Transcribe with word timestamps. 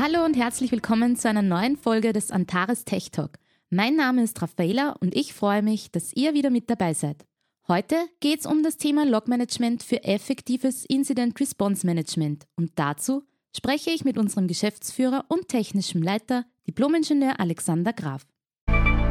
Hallo 0.00 0.24
und 0.24 0.36
herzlich 0.36 0.70
willkommen 0.70 1.16
zu 1.16 1.28
einer 1.28 1.42
neuen 1.42 1.76
Folge 1.76 2.12
des 2.12 2.30
Antares 2.30 2.84
Tech 2.84 3.10
Talk. 3.10 3.32
Mein 3.68 3.96
Name 3.96 4.22
ist 4.22 4.40
Raffaela 4.40 4.92
und 5.00 5.12
ich 5.16 5.34
freue 5.34 5.60
mich, 5.60 5.90
dass 5.90 6.12
ihr 6.12 6.34
wieder 6.34 6.50
mit 6.50 6.70
dabei 6.70 6.94
seid. 6.94 7.26
Heute 7.66 7.96
geht 8.20 8.38
es 8.38 8.46
um 8.46 8.62
das 8.62 8.76
Thema 8.76 9.04
Logmanagement 9.04 9.82
für 9.82 10.04
effektives 10.04 10.84
Incident 10.84 11.40
Response 11.40 11.84
Management 11.84 12.46
und 12.54 12.70
dazu 12.76 13.24
spreche 13.56 13.90
ich 13.90 14.04
mit 14.04 14.18
unserem 14.18 14.46
Geschäftsführer 14.46 15.24
und 15.26 15.48
technischem 15.48 16.00
Leiter, 16.00 16.44
Diplomingenieur 16.68 17.40
Alexander 17.40 17.92
Graf. 17.92 18.24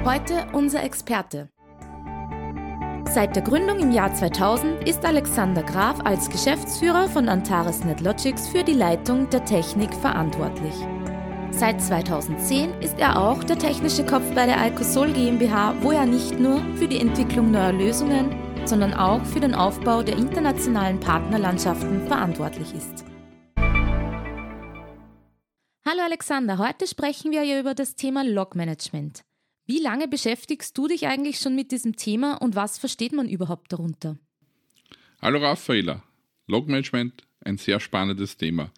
Heute 0.05 0.47
unser 0.53 0.85
Experte. 0.85 1.49
Seit 3.09 3.35
der 3.35 3.43
Gründung 3.43 3.79
im 3.79 3.91
Jahr 3.91 4.13
2000 4.13 4.87
ist 4.87 5.03
Alexander 5.05 5.63
Graf 5.63 5.99
als 6.05 6.29
Geschäftsführer 6.29 7.07
von 7.07 7.29
Antares 7.29 7.83
NetLogics 7.83 8.49
für 8.49 8.63
die 8.63 8.73
Leitung 8.73 9.29
der 9.29 9.43
Technik 9.45 9.93
verantwortlich. 9.93 10.73
Seit 11.51 11.81
2010 11.81 12.81
ist 12.81 12.99
er 12.99 13.17
auch 13.19 13.43
der 13.43 13.57
technische 13.57 14.05
Kopf 14.05 14.23
bei 14.35 14.45
der 14.45 14.59
Alcosol 14.59 15.11
GmbH, 15.13 15.73
wo 15.81 15.91
er 15.91 16.05
nicht 16.05 16.37
nur 16.39 16.61
für 16.75 16.87
die 16.87 16.99
Entwicklung 16.99 17.49
neuer 17.49 17.71
Lösungen, 17.71 18.35
sondern 18.65 18.93
auch 18.93 19.23
für 19.25 19.39
den 19.39 19.55
Aufbau 19.55 20.03
der 20.03 20.17
internationalen 20.17 20.99
Partnerlandschaften 20.99 22.05
verantwortlich 22.07 22.73
ist. 22.75 23.05
Hallo 25.87 26.01
Alexander, 26.05 26.57
heute 26.57 26.85
sprechen 26.85 27.31
wir 27.31 27.43
ja 27.43 27.59
über 27.59 27.73
das 27.73 27.95
Thema 27.95 28.23
Logmanagement. 28.23 29.23
Wie 29.69 29.79
lange 29.79 30.07
beschäftigst 30.07 30.77
du 30.77 30.87
dich 30.87 31.07
eigentlich 31.07 31.39
schon 31.39 31.53
mit 31.53 31.73
diesem 31.73 31.97
Thema 31.97 32.35
und 32.41 32.55
was 32.55 32.77
versteht 32.77 33.11
man 33.11 33.27
überhaupt 33.27 33.73
darunter? 33.73 34.17
Hallo 35.21 35.39
Raffaela, 35.39 36.03
Logmanagement, 36.47 37.27
ein 37.41 37.57
sehr 37.57 37.81
spannendes 37.81 38.37
Thema. 38.37 38.71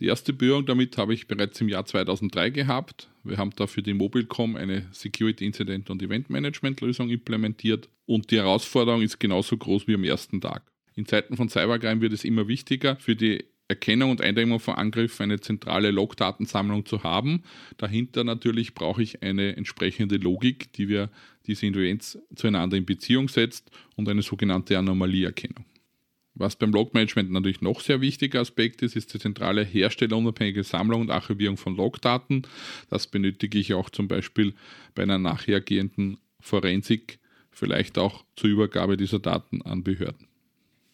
Die 0.00 0.04
erste 0.04 0.34
Berührung 0.34 0.66
damit 0.66 0.98
habe 0.98 1.14
ich 1.14 1.28
bereits 1.28 1.58
im 1.62 1.70
Jahr 1.70 1.86
2003 1.86 2.50
gehabt. 2.50 3.08
Wir 3.24 3.38
haben 3.38 3.52
da 3.56 3.66
für 3.66 3.82
die 3.82 3.94
Mobilcom 3.94 4.56
eine 4.56 4.86
Security 4.92 5.46
Incident 5.46 5.88
und 5.88 6.02
Event 6.02 6.28
Management 6.28 6.82
Lösung 6.82 7.08
implementiert 7.08 7.88
und 8.04 8.30
die 8.30 8.36
Herausforderung 8.36 9.00
ist 9.00 9.18
genauso 9.18 9.56
groß 9.56 9.88
wie 9.88 9.94
am 9.94 10.04
ersten 10.04 10.42
Tag. 10.42 10.70
In 10.94 11.06
Zeiten 11.06 11.38
von 11.38 11.48
Cybercrime 11.48 12.02
wird 12.02 12.12
es 12.12 12.24
immer 12.24 12.48
wichtiger, 12.48 12.96
für 12.96 13.16
die 13.16 13.46
Erkennung 13.68 14.10
und 14.10 14.22
Eindämmung 14.22 14.60
von 14.60 14.74
Angriffen 14.74 15.24
eine 15.24 15.40
zentrale 15.40 15.90
Logdatensammlung 15.90 16.86
zu 16.86 17.02
haben. 17.02 17.42
Dahinter 17.76 18.24
natürlich 18.24 18.74
brauche 18.74 19.02
ich 19.02 19.22
eine 19.22 19.56
entsprechende 19.56 20.16
Logik, 20.16 20.72
die 20.72 20.88
wir 20.88 21.10
diese 21.46 21.66
Events 21.66 22.18
zueinander 22.34 22.78
in 22.78 22.86
Beziehung 22.86 23.28
setzt 23.28 23.70
und 23.96 24.08
eine 24.08 24.22
sogenannte 24.22 24.78
Anomalieerkennung. 24.78 25.66
Was 26.34 26.56
beim 26.56 26.70
Logmanagement 26.70 27.32
natürlich 27.32 27.62
noch 27.62 27.80
sehr 27.80 28.00
wichtiger 28.00 28.40
Aspekt 28.40 28.80
ist, 28.82 28.94
ist 28.94 29.12
die 29.12 29.18
zentrale 29.18 29.64
herstellerunabhängige 29.64 30.62
Sammlung 30.62 31.02
und 31.02 31.10
Archivierung 31.10 31.56
von 31.56 31.76
Logdaten. 31.76 32.42
Das 32.90 33.08
benötige 33.08 33.58
ich 33.58 33.74
auch 33.74 33.90
zum 33.90 34.06
Beispiel 34.06 34.54
bei 34.94 35.02
einer 35.02 35.18
nachhergehenden 35.18 36.18
Forensik, 36.40 37.18
vielleicht 37.50 37.98
auch 37.98 38.24
zur 38.36 38.50
Übergabe 38.50 38.96
dieser 38.96 39.18
Daten 39.18 39.62
an 39.62 39.82
Behörden. 39.82 40.27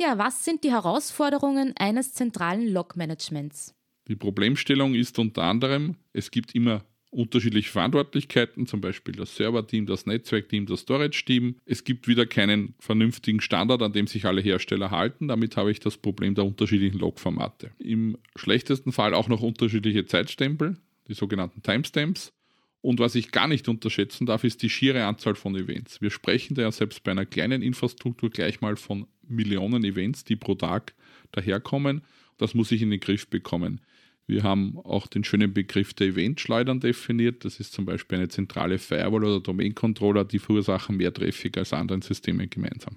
Ja, 0.04 0.18
was 0.18 0.44
sind 0.44 0.64
die 0.64 0.70
Herausforderungen 0.70 1.72
eines 1.78 2.12
zentralen 2.12 2.70
Log-Managements? 2.70 3.74
Die 4.06 4.16
Problemstellung 4.16 4.94
ist 4.94 5.18
unter 5.18 5.44
anderem, 5.44 5.96
es 6.12 6.30
gibt 6.30 6.54
immer 6.54 6.84
unterschiedliche 7.10 7.70
Verantwortlichkeiten, 7.70 8.66
zum 8.66 8.82
Beispiel 8.82 9.14
das 9.14 9.34
Server-Team, 9.34 9.86
das 9.86 10.04
Netzwerk-Team, 10.04 10.66
das 10.66 10.80
Storage-Team. 10.80 11.56
Es 11.64 11.84
gibt 11.84 12.06
wieder 12.06 12.26
keinen 12.26 12.74
vernünftigen 12.80 13.40
Standard, 13.40 13.80
an 13.80 13.94
dem 13.94 14.06
sich 14.06 14.26
alle 14.26 14.42
Hersteller 14.42 14.90
halten. 14.90 15.28
Damit 15.28 15.56
habe 15.56 15.70
ich 15.70 15.80
das 15.80 15.96
Problem 15.96 16.34
der 16.34 16.44
unterschiedlichen 16.44 16.98
Log-Formate. 16.98 17.70
Im 17.78 18.18
schlechtesten 18.36 18.92
Fall 18.92 19.14
auch 19.14 19.28
noch 19.28 19.40
unterschiedliche 19.40 20.04
Zeitstempel, 20.04 20.76
die 21.08 21.14
sogenannten 21.14 21.62
Timestamps. 21.62 22.34
Und 22.82 23.00
was 23.00 23.14
ich 23.14 23.32
gar 23.32 23.48
nicht 23.48 23.68
unterschätzen 23.68 24.26
darf, 24.26 24.44
ist 24.44 24.60
die 24.60 24.68
schiere 24.68 25.06
Anzahl 25.06 25.34
von 25.34 25.56
Events. 25.56 26.02
Wir 26.02 26.10
sprechen 26.10 26.56
da 26.56 26.60
ja 26.60 26.72
selbst 26.72 27.02
bei 27.04 27.12
einer 27.12 27.24
kleinen 27.24 27.62
Infrastruktur 27.62 28.28
gleich 28.28 28.60
mal 28.60 28.76
von 28.76 29.06
Millionen 29.28 29.84
Events, 29.84 30.24
die 30.24 30.36
pro 30.36 30.54
Tag 30.54 30.94
daherkommen. 31.32 32.02
Das 32.38 32.54
muss 32.54 32.72
ich 32.72 32.82
in 32.82 32.90
den 32.90 33.00
Griff 33.00 33.28
bekommen. 33.28 33.80
Wir 34.26 34.42
haben 34.42 34.78
auch 34.78 35.06
den 35.06 35.22
schönen 35.22 35.52
Begriff 35.52 35.92
der 35.94 36.08
Eventschleudern 36.08 36.80
definiert. 36.80 37.44
Das 37.44 37.60
ist 37.60 37.72
zum 37.72 37.84
Beispiel 37.84 38.18
eine 38.18 38.28
zentrale 38.28 38.78
Firewall 38.78 39.24
oder 39.24 39.40
Domain-Controller, 39.40 40.24
die 40.24 40.38
verursachen 40.38 40.96
mehr 40.96 41.12
Traffic 41.12 41.58
als 41.58 41.72
andere 41.72 42.00
Systeme 42.02 42.48
gemeinsam. 42.48 42.96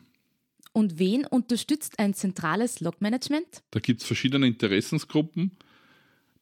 Und 0.72 1.00
wen 1.00 1.26
unterstützt 1.26 2.00
ein 2.00 2.14
zentrales 2.14 2.80
Log-Management? 2.80 3.64
Da 3.72 3.80
gibt 3.80 4.02
es 4.02 4.08
verschiedene 4.08 4.48
Interessensgruppen 4.48 5.52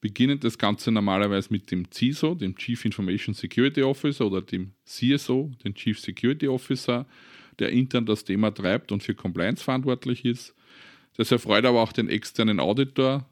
beginnt 0.05 0.43
das 0.43 0.59
Ganze 0.59 0.91
normalerweise 0.91 1.47
mit 1.51 1.71
dem 1.71 1.91
CISO, 1.91 2.35
dem 2.35 2.55
Chief 2.55 2.85
Information 2.85 3.33
Security 3.33 3.81
Officer 3.81 4.27
oder 4.27 4.39
dem 4.39 4.73
CSO, 4.85 5.51
dem 5.63 5.73
Chief 5.73 5.99
Security 5.99 6.47
Officer, 6.47 7.07
der 7.59 7.69
intern 7.69 8.05
das 8.05 8.23
Thema 8.23 8.51
treibt 8.51 8.91
und 8.91 9.03
für 9.03 9.15
Compliance 9.15 9.63
verantwortlich 9.63 10.25
ist. 10.25 10.55
Das 11.17 11.31
erfreut 11.31 11.65
aber 11.65 11.81
auch 11.81 11.93
den 11.93 12.09
externen 12.09 12.59
Auditor 12.59 13.25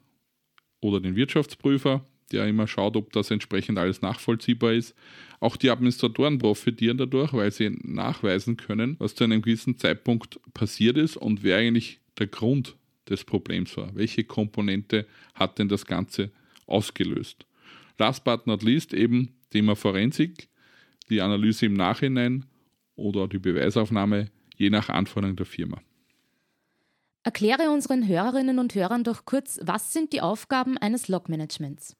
oder 0.80 1.00
den 1.00 1.16
Wirtschaftsprüfer, 1.16 2.04
der 2.32 2.46
immer 2.46 2.66
schaut, 2.66 2.96
ob 2.96 3.12
das 3.12 3.30
entsprechend 3.30 3.78
alles 3.78 4.02
nachvollziehbar 4.02 4.72
ist. 4.72 4.94
Auch 5.40 5.56
die 5.56 5.70
Administratoren 5.70 6.38
profitieren 6.38 6.96
dadurch, 6.96 7.32
weil 7.32 7.52
sie 7.52 7.70
nachweisen 7.82 8.56
können, 8.56 8.96
was 8.98 9.14
zu 9.14 9.24
einem 9.24 9.42
gewissen 9.42 9.78
Zeitpunkt 9.78 10.40
passiert 10.54 10.96
ist 10.96 11.16
und 11.16 11.42
wer 11.42 11.58
eigentlich 11.58 12.00
der 12.18 12.26
Grund 12.26 12.76
des 13.08 13.24
Problems 13.24 13.76
war. 13.76 13.94
Welche 13.94 14.24
Komponente 14.24 15.06
hat 15.34 15.58
denn 15.58 15.68
das 15.68 15.84
Ganze 15.84 16.30
ausgelöst. 16.66 17.46
Last 17.98 18.24
but 18.24 18.46
not 18.46 18.62
least 18.62 18.94
eben 18.94 19.34
Thema 19.50 19.76
Forensik, 19.76 20.48
die 21.10 21.20
Analyse 21.20 21.66
im 21.66 21.74
Nachhinein 21.74 22.46
oder 22.96 23.28
die 23.28 23.38
Beweisaufnahme 23.38 24.30
je 24.56 24.70
nach 24.70 24.88
Anforderung 24.88 25.36
der 25.36 25.46
Firma. 25.46 25.80
Erkläre 27.22 27.70
unseren 27.70 28.06
Hörerinnen 28.06 28.58
und 28.58 28.74
Hörern 28.74 29.02
doch 29.02 29.24
kurz, 29.24 29.58
was 29.62 29.92
sind 29.92 30.12
die 30.12 30.20
Aufgaben 30.20 30.76
eines 30.76 31.08
Log-Managements? 31.08 31.96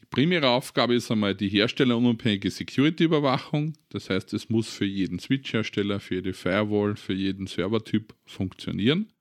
Die 0.00 0.06
primäre 0.06 0.48
Aufgabe 0.48 0.94
ist 0.94 1.10
einmal 1.10 1.34
die 1.34 1.48
herstellerunabhängige 1.48 2.50
Security-Überwachung. 2.50 3.74
Das 3.90 4.08
heißt, 4.08 4.32
es 4.32 4.48
muss 4.48 4.68
für 4.68 4.86
jeden 4.86 5.18
Switch-Hersteller, 5.18 6.00
für 6.00 6.16
jede 6.16 6.32
Firewall, 6.32 6.96
für 6.96 7.12
jeden 7.12 7.46
Servertyp 7.46 8.14
funktionieren. 8.24 9.12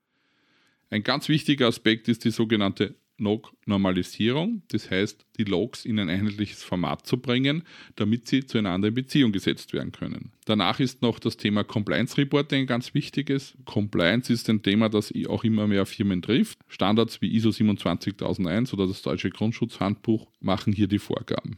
Ein 0.89 1.03
ganz 1.03 1.27
wichtiger 1.27 1.67
Aspekt 1.67 2.07
ist 2.07 2.23
die 2.23 2.31
sogenannte 2.31 2.95
Log-Normalisierung, 3.19 4.63
das 4.69 4.89
heißt, 4.89 5.25
die 5.37 5.43
Logs 5.43 5.85
in 5.85 5.99
ein 5.99 6.09
einheitliches 6.09 6.63
Format 6.63 7.05
zu 7.05 7.17
bringen, 7.17 7.63
damit 7.95 8.27
sie 8.27 8.45
zueinander 8.45 8.87
in 8.87 8.93
Beziehung 8.93 9.31
gesetzt 9.31 9.73
werden 9.73 9.91
können. 9.91 10.31
Danach 10.45 10.79
ist 10.79 11.01
noch 11.01 11.19
das 11.19 11.37
Thema 11.37 11.63
Compliance 11.63 12.17
Reporting 12.17 12.61
ein 12.61 12.67
ganz 12.67 12.93
wichtiges. 12.93 13.57
Compliance 13.65 14.31
ist 14.31 14.49
ein 14.49 14.63
Thema, 14.63 14.89
das 14.89 15.13
auch 15.27 15.43
immer 15.43 15.67
mehr 15.67 15.85
Firmen 15.85 16.21
trifft. 16.21 16.59
Standards 16.67 17.21
wie 17.21 17.33
ISO 17.35 17.51
27001 17.51 18.73
oder 18.73 18.87
das 18.87 19.01
deutsche 19.01 19.29
Grundschutzhandbuch 19.29 20.31
machen 20.39 20.73
hier 20.73 20.87
die 20.87 20.99
Vorgaben. 20.99 21.57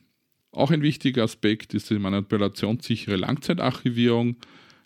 Auch 0.51 0.71
ein 0.71 0.81
wichtiger 0.81 1.23
Aspekt 1.23 1.73
ist 1.73 1.89
die 1.89 1.99
manipulationssichere 1.99 3.15
Langzeitarchivierung 3.15 4.35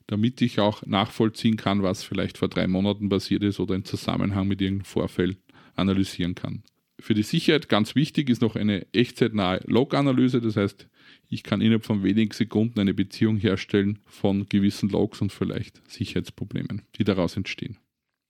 damit 0.07 0.42
ich 0.42 0.60
auch 0.60 0.86
nachvollziehen 0.86 1.57
kann, 1.57 1.83
was 1.83 2.04
vielleicht 2.04 2.38
vor 2.38 2.48
drei 2.48 2.68
Monaten 2.68 3.10
passiert 3.10 3.44
ist 3.44 3.60
oder 3.60 3.75
im 3.75 3.86
Zusammenhang 3.86 4.48
mit 4.48 4.62
irgendeinem 4.62 4.86
Vorfall 4.86 5.36
analysieren 5.75 6.36
kann. 6.36 6.63
Für 7.00 7.13
die 7.13 7.24
Sicherheit 7.24 7.68
ganz 7.68 7.95
wichtig 7.95 8.30
ist 8.30 8.42
noch 8.42 8.56
eine 8.56 8.86
echtzeitnahe 8.94 9.62
Log-Analyse. 9.66 10.39
Das 10.42 10.56
heißt, 10.56 10.88
ich 11.30 11.44
kann 11.44 11.62
innerhalb 11.62 11.86
von 11.86 12.04
wenigen 12.04 12.31
Sekunden 12.31 12.80
eine 12.80 12.94
Beziehung 12.94 13.38
herstellen 13.38 14.00
von 14.06 14.48
gewissen 14.48 14.89
Logs 14.89 15.22
und 15.22 15.31
vielleicht 15.31 15.81
Sicherheitsproblemen, 15.89 16.83
die 16.98 17.04
daraus 17.04 17.36
entstehen. 17.36 17.77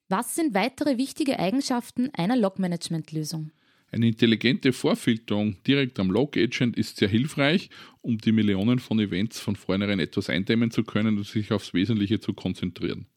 Was 0.09 0.36
sind 0.36 0.53
weitere 0.53 0.97
wichtige 0.97 1.39
Eigenschaften 1.39 2.09
einer 2.13 2.36
Log-Management-Lösung? 2.36 3.51
Eine 3.91 4.07
intelligente 4.07 4.74
Vorfilterung 4.74 5.56
direkt 5.63 6.00
am 6.00 6.12
Log-Agent 6.12 6.75
ist 6.75 6.98
sehr 6.98 7.07
hilfreich 7.07 7.69
um 8.01 8.18
die 8.18 8.31
Millionen 8.31 8.80
von 8.80 9.00
Events 9.00 9.39
von 9.39 9.56
vornherein 9.56 10.00
etwas 10.00 10.30
eindämmen 10.30 10.69
zu 10.69 10.83
können 10.83 11.18
und 11.18 11.25
sich 11.25 11.51
aufs 11.51 11.74
Wesentliche 11.74 12.19
zu 12.19 12.33
konzentrieren. 12.33 13.07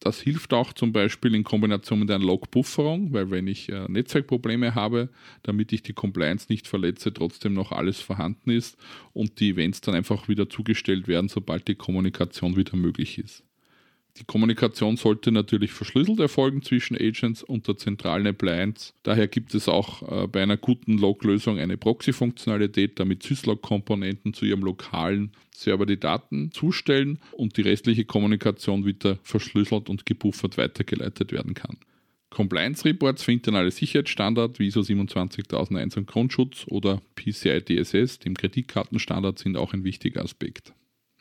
Das 0.00 0.20
hilft 0.20 0.52
auch 0.52 0.72
zum 0.72 0.92
Beispiel 0.92 1.34
in 1.34 1.42
Kombination 1.42 2.00
mit 2.00 2.10
einer 2.10 2.24
Log-Bufferung, 2.24 3.12
weil 3.12 3.30
wenn 3.30 3.46
ich 3.46 3.70
äh, 3.70 3.86
Netzwerkprobleme 3.88 4.74
habe, 4.74 5.08
damit 5.42 5.72
ich 5.72 5.82
die 5.82 5.94
Compliance 5.94 6.46
nicht 6.50 6.68
verletze, 6.68 7.12
trotzdem 7.12 7.54
noch 7.54 7.72
alles 7.72 8.00
vorhanden 8.00 8.50
ist 8.50 8.76
und 9.14 9.40
die 9.40 9.50
Events 9.50 9.80
dann 9.80 9.94
einfach 9.94 10.28
wieder 10.28 10.50
zugestellt 10.50 11.08
werden, 11.08 11.28
sobald 11.28 11.66
die 11.66 11.74
Kommunikation 11.74 12.56
wieder 12.56 12.76
möglich 12.76 13.18
ist. 13.18 13.42
Die 14.18 14.24
Kommunikation 14.24 14.96
sollte 14.96 15.30
natürlich 15.30 15.72
verschlüsselt 15.72 16.20
erfolgen 16.20 16.62
zwischen 16.62 16.96
Agents 16.96 17.42
und 17.42 17.68
der 17.68 17.76
zentralen 17.76 18.26
Appliance. 18.26 18.94
Daher 19.02 19.28
gibt 19.28 19.54
es 19.54 19.68
auch 19.68 20.02
äh, 20.24 20.26
bei 20.26 20.42
einer 20.42 20.56
guten 20.56 20.96
Log-Lösung 20.96 21.58
eine 21.58 21.76
Proxy-Funktionalität, 21.76 22.98
damit 22.98 23.22
Syslog-Komponenten 23.22 24.32
zu 24.32 24.46
ihrem 24.46 24.62
lokalen 24.62 25.32
Server 25.54 25.84
die 25.84 26.00
Daten 26.00 26.50
zustellen 26.50 27.18
und 27.32 27.58
die 27.58 27.62
restliche 27.62 28.06
Kommunikation 28.06 28.86
wieder 28.86 29.18
verschlüsselt 29.22 29.90
und 29.90 30.06
gebuffert 30.06 30.56
weitergeleitet 30.56 31.32
werden 31.32 31.52
kann. 31.52 31.76
Compliance 32.30 32.84
Reports 32.84 33.22
für 33.22 33.32
internale 33.32 33.70
Sicherheitsstandard 33.70 34.58
wie 34.58 34.66
ISO 34.66 34.82
27001 34.82 35.96
und 35.96 36.06
Grundschutz 36.06 36.66
oder 36.68 37.00
PCI 37.14 37.62
DSS, 37.62 38.18
dem 38.18 38.34
Kreditkartenstandard, 38.34 39.38
sind 39.38 39.56
auch 39.56 39.72
ein 39.72 39.84
wichtiger 39.84 40.22
Aspekt. 40.22 40.72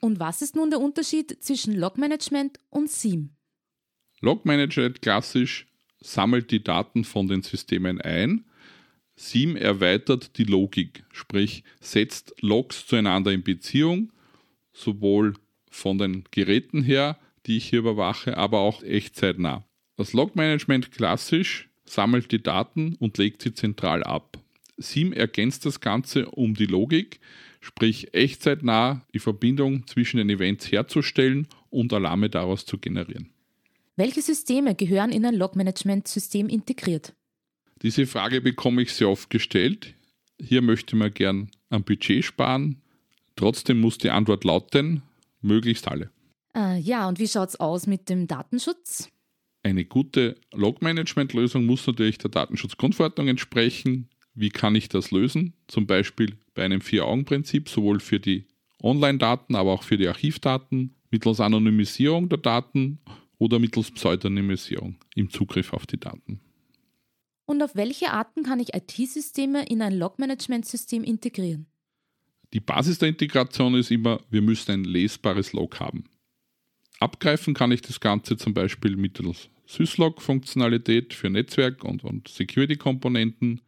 Und 0.06 0.19
was 0.19 0.44
ist 0.44 0.56
nun 0.56 0.69
der 0.69 0.80
Unterschied 0.80 1.36
zwischen 1.44 1.74
Logmanagement 1.74 2.60
und 2.69 2.92
SIEM? 2.92 3.31
Logmanagement 4.22 5.02
klassisch 5.02 5.66
sammelt 6.00 6.52
die 6.52 6.63
Daten 6.63 7.04
von 7.04 7.28
den 7.28 7.42
Systemen 7.42 8.00
ein. 8.00 8.46
SIEM 9.16 9.56
erweitert 9.56 10.38
die 10.38 10.44
Logik, 10.44 11.06
sprich 11.12 11.63
setzt 11.80 12.36
Logs 12.42 12.86
zueinander 12.86 13.31
in 13.31 13.42
Beziehung, 13.42 14.12
sowohl 14.74 15.34
von 15.72 15.98
den 15.98 16.24
Geräten 16.30 16.84
her, 16.84 17.18
die 17.48 17.57
ich 17.57 17.69
hier 17.69 17.80
überwache, 17.80 18.38
aber 18.38 18.60
auch 18.60 18.84
echtzeitnah. 18.84 19.66
Das 19.98 20.13
Logmanagement 20.13 20.92
klassisch 20.92 21.68
sammelt 21.84 22.31
die 22.31 22.44
Daten 22.44 22.94
und 23.00 23.18
legt 23.18 23.42
sie 23.42 23.56
zentral 23.56 24.04
ab. 24.04 24.38
SIEM 24.78 25.13
ergänzt 25.13 25.66
das 25.66 25.80
Ganze 25.80 26.28
um 26.28 26.54
die 26.54 26.68
Logik, 26.68 27.19
sprich 27.65 28.13
echtzeitnah 28.13 29.01
die 29.13 29.19
Verbindung 29.19 29.88
zwischen 29.88 30.17
den 30.17 30.29
Events 30.29 30.71
herzustellen 30.71 31.47
und 31.71 31.91
Alarme 31.94 32.29
daraus 32.29 32.65
zu 32.65 32.77
generieren. 32.77 33.31
Welche 33.95 34.21
Systeme 34.21 34.75
gehören 34.75 35.12
in 35.12 35.25
ein 35.25 35.33
Logmanagement-System 35.33 36.47
integriert? 36.47 37.15
Diese 37.81 38.06
Frage 38.06 38.41
bekomme 38.41 38.83
ich 38.83 38.94
sehr 38.94 39.09
oft 39.09 39.31
gestellt. 39.31 39.95
Hier 40.39 40.62
möchte 40.62 40.95
man 40.95 41.13
gern 41.13 41.50
am 41.69 41.83
Budget 41.83 42.23
sparen. 42.23 42.81
Trotzdem 43.35 43.79
muss 43.79 43.97
die 43.97 44.11
Antwort 44.11 44.44
lauten, 44.44 45.01
möglichst 45.41 45.88
alle. 45.88 46.11
Äh, 46.56 46.79
ja, 46.79 47.07
und 47.07 47.18
wie 47.19 47.27
schaut 47.27 47.50
es 47.50 47.59
aus 47.59 47.88
mit 47.88 48.09
dem 48.09 48.27
Datenschutz? 48.27 49.09
Eine 49.63 49.85
gute 49.85 50.35
Logmanagement-Lösung 50.53 51.65
muss 51.65 51.88
natürlich 51.88 52.19
der 52.19 52.29
Datenschutzgrundverordnung 52.29 53.27
entsprechen. 53.27 54.09
Wie 54.35 54.49
kann 54.49 54.75
ich 54.75 54.89
das 54.89 55.11
lösen? 55.11 55.53
Zum 55.67 55.87
Beispiel 55.87 56.37
bei 56.53 56.63
einem 56.63 56.81
Vier-Augen-Prinzip, 56.81 57.69
sowohl 57.69 57.99
für 57.99 58.19
die 58.19 58.45
Online-Daten, 58.83 59.55
aber 59.55 59.71
auch 59.71 59.83
für 59.83 59.97
die 59.97 60.07
Archivdaten, 60.07 60.93
mittels 61.09 61.39
Anonymisierung 61.39 62.29
der 62.29 62.39
Daten 62.39 62.99
oder 63.37 63.59
mittels 63.59 63.91
Pseudonymisierung 63.91 64.95
im 65.15 65.29
Zugriff 65.29 65.73
auf 65.73 65.85
die 65.85 65.99
Daten. 65.99 66.41
Und 67.45 67.61
auf 67.61 67.75
welche 67.75 68.11
Arten 68.11 68.43
kann 68.43 68.59
ich 68.59 68.73
IT-Systeme 68.73 69.65
in 69.67 69.81
ein 69.81 69.97
Log-Management-System 69.97 71.03
integrieren? 71.03 71.67
Die 72.53 72.59
Basis 72.59 72.99
der 72.99 73.09
Integration 73.09 73.75
ist 73.75 73.91
immer, 73.91 74.19
wir 74.29 74.41
müssen 74.41 74.71
ein 74.71 74.83
lesbares 74.83 75.53
Log 75.53 75.79
haben. 75.79 76.05
Abgreifen 76.99 77.53
kann 77.53 77.71
ich 77.71 77.81
das 77.81 77.99
Ganze 77.99 78.37
zum 78.37 78.53
Beispiel 78.53 78.95
mittels 78.95 79.49
Syslog-Funktionalität 79.67 81.13
für 81.13 81.29
Netzwerk 81.29 81.83
und, 81.83 82.03
und 82.03 82.27
Security-Komponenten, 82.27 83.61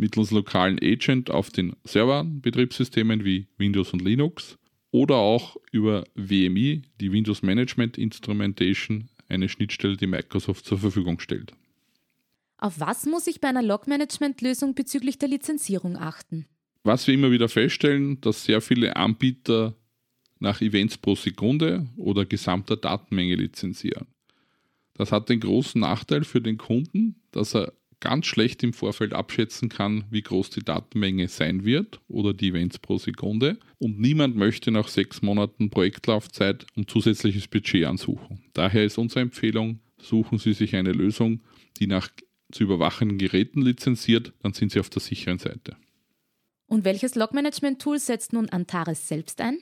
mittels 0.00 0.30
lokalen 0.30 0.78
Agent 0.82 1.30
auf 1.30 1.50
den 1.50 1.76
Server-Betriebssystemen 1.84 3.22
wie 3.24 3.46
Windows 3.58 3.92
und 3.92 4.00
Linux 4.00 4.58
oder 4.90 5.16
auch 5.16 5.56
über 5.72 6.04
WMI, 6.14 6.82
die 7.00 7.12
Windows 7.12 7.42
Management 7.42 7.98
Instrumentation, 7.98 9.10
eine 9.28 9.48
Schnittstelle, 9.48 9.98
die 9.98 10.06
Microsoft 10.06 10.64
zur 10.64 10.78
Verfügung 10.78 11.20
stellt. 11.20 11.52
Auf 12.56 12.80
was 12.80 13.04
muss 13.04 13.26
ich 13.26 13.40
bei 13.40 13.48
einer 13.48 13.62
Log-Management-Lösung 13.62 14.74
bezüglich 14.74 15.18
der 15.18 15.28
Lizenzierung 15.28 15.96
achten? 15.96 16.46
Was 16.82 17.06
wir 17.06 17.14
immer 17.14 17.30
wieder 17.30 17.50
feststellen, 17.50 18.20
dass 18.22 18.44
sehr 18.44 18.62
viele 18.62 18.96
Anbieter 18.96 19.76
nach 20.38 20.62
Events 20.62 20.96
pro 20.96 21.14
Sekunde 21.14 21.86
oder 21.98 22.24
gesamter 22.24 22.78
Datenmenge 22.78 23.34
lizenzieren. 23.34 24.06
Das 24.94 25.12
hat 25.12 25.28
den 25.28 25.40
großen 25.40 25.80
Nachteil 25.80 26.24
für 26.24 26.40
den 26.40 26.56
Kunden, 26.56 27.16
dass 27.32 27.54
er 27.54 27.74
ganz 28.00 28.26
schlecht 28.26 28.62
im 28.62 28.72
Vorfeld 28.72 29.12
abschätzen 29.12 29.68
kann, 29.68 30.04
wie 30.10 30.22
groß 30.22 30.50
die 30.50 30.64
Datenmenge 30.64 31.28
sein 31.28 31.64
wird 31.64 32.00
oder 32.08 32.34
die 32.34 32.48
Events 32.48 32.78
pro 32.78 32.98
Sekunde. 32.98 33.58
Und 33.78 34.00
niemand 34.00 34.36
möchte 34.36 34.70
nach 34.70 34.88
sechs 34.88 35.22
Monaten 35.22 35.70
Projektlaufzeit 35.70 36.66
ein 36.76 36.88
zusätzliches 36.88 37.46
Budget 37.46 37.84
ansuchen. 37.84 38.42
Daher 38.54 38.84
ist 38.84 38.98
unsere 38.98 39.20
Empfehlung, 39.20 39.80
suchen 40.00 40.38
Sie 40.38 40.54
sich 40.54 40.74
eine 40.76 40.92
Lösung, 40.92 41.40
die 41.78 41.86
nach 41.86 42.08
zu 42.50 42.64
überwachenden 42.64 43.18
Geräten 43.18 43.62
lizenziert, 43.62 44.32
dann 44.40 44.52
sind 44.52 44.72
Sie 44.72 44.80
auf 44.80 44.90
der 44.90 45.00
sicheren 45.00 45.38
Seite. 45.38 45.76
Und 46.66 46.84
welches 46.84 47.14
Logmanagement-Tool 47.14 47.98
setzt 47.98 48.32
nun 48.32 48.48
Antares 48.48 49.08
selbst 49.08 49.40
ein? 49.40 49.58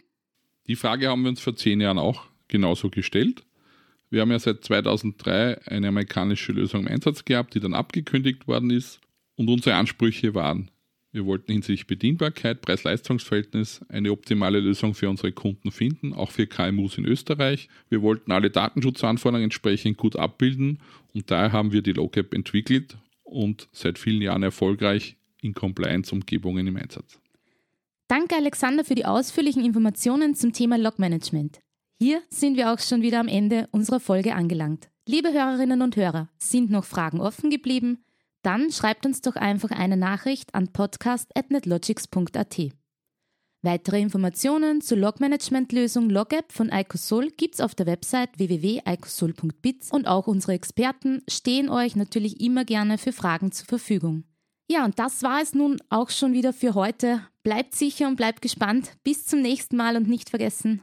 Die 0.66 0.76
Frage 0.76 1.08
haben 1.08 1.22
wir 1.22 1.30
uns 1.30 1.40
vor 1.40 1.56
zehn 1.56 1.80
Jahren 1.80 1.98
auch 1.98 2.26
genauso 2.48 2.90
gestellt. 2.90 3.44
Wir 4.10 4.22
haben 4.22 4.30
ja 4.30 4.38
seit 4.38 4.64
2003 4.64 5.66
eine 5.66 5.88
amerikanische 5.88 6.52
Lösung 6.52 6.82
im 6.82 6.88
Einsatz 6.88 7.24
gehabt, 7.24 7.54
die 7.54 7.60
dann 7.60 7.74
abgekündigt 7.74 8.48
worden 8.48 8.70
ist. 8.70 9.00
Und 9.36 9.48
unsere 9.48 9.76
Ansprüche 9.76 10.34
waren, 10.34 10.70
wir 11.10 11.24
wollten 11.24 11.52
hinsichtlich 11.52 11.86
Bedienbarkeit, 11.86 12.60
Preis-Leistungs-Verhältnis 12.60 13.80
eine 13.88 14.12
optimale 14.12 14.60
Lösung 14.60 14.94
für 14.94 15.08
unsere 15.08 15.32
Kunden 15.32 15.70
finden, 15.70 16.12
auch 16.12 16.30
für 16.30 16.46
KMUs 16.46 16.98
in 16.98 17.06
Österreich. 17.06 17.68
Wir 17.88 18.02
wollten 18.02 18.30
alle 18.30 18.50
Datenschutzanforderungen 18.50 19.44
entsprechend 19.44 19.96
gut 19.96 20.16
abbilden 20.16 20.80
und 21.14 21.30
daher 21.30 21.52
haben 21.52 21.72
wir 21.72 21.82
die 21.82 21.92
LoCap 21.92 22.34
entwickelt 22.34 22.98
und 23.22 23.68
seit 23.72 23.98
vielen 23.98 24.20
Jahren 24.20 24.42
erfolgreich 24.42 25.16
in 25.40 25.54
Compliance-Umgebungen 25.54 26.66
im 26.66 26.76
Einsatz. 26.76 27.18
Danke 28.08 28.36
Alexander 28.36 28.84
für 28.84 28.94
die 28.94 29.04
ausführlichen 29.04 29.64
Informationen 29.64 30.34
zum 30.34 30.52
Thema 30.52 30.76
Log-Management. 30.76 31.60
Hier 32.00 32.22
sind 32.30 32.56
wir 32.56 32.72
auch 32.72 32.78
schon 32.78 33.02
wieder 33.02 33.18
am 33.18 33.26
Ende 33.26 33.68
unserer 33.72 33.98
Folge 33.98 34.36
angelangt. 34.36 34.88
Liebe 35.04 35.32
Hörerinnen 35.32 35.82
und 35.82 35.96
Hörer, 35.96 36.28
sind 36.38 36.70
noch 36.70 36.84
Fragen 36.84 37.20
offen 37.20 37.50
geblieben? 37.50 38.04
Dann 38.42 38.70
schreibt 38.70 39.04
uns 39.04 39.20
doch 39.20 39.34
einfach 39.34 39.72
eine 39.72 39.96
Nachricht 39.96 40.54
an 40.54 40.68
podcast.netlogics.at. 40.72 42.70
Weitere 43.62 44.00
Informationen 44.00 44.80
zur 44.80 44.98
Logmanagement-Lösung 44.98 46.08
LogApp 46.08 46.52
von 46.52 46.70
Icosol 46.72 47.32
gibt's 47.32 47.60
auf 47.60 47.74
der 47.74 47.86
Website 47.86 48.38
www.icosol.bits 48.38 49.90
und 49.90 50.06
auch 50.06 50.28
unsere 50.28 50.52
Experten 50.52 51.24
stehen 51.28 51.68
euch 51.68 51.96
natürlich 51.96 52.40
immer 52.40 52.64
gerne 52.64 52.98
für 52.98 53.12
Fragen 53.12 53.50
zur 53.50 53.66
Verfügung. 53.66 54.22
Ja, 54.70 54.84
und 54.84 55.00
das 55.00 55.24
war 55.24 55.42
es 55.42 55.52
nun 55.52 55.78
auch 55.88 56.10
schon 56.10 56.32
wieder 56.32 56.52
für 56.52 56.74
heute. 56.74 57.22
Bleibt 57.42 57.74
sicher 57.74 58.06
und 58.06 58.14
bleibt 58.14 58.40
gespannt. 58.40 58.92
Bis 59.02 59.26
zum 59.26 59.42
nächsten 59.42 59.76
Mal 59.76 59.96
und 59.96 60.08
nicht 60.08 60.30
vergessen, 60.30 60.82